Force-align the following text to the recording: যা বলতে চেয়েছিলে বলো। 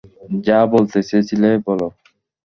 যা 0.45 0.59
বলতে 0.73 0.99
চেয়েছিলে 1.03 1.49
বলো। 1.67 1.87